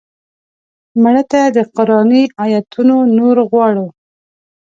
[1.01, 3.87] مړه ته د قرآني آیتونو نور غواړو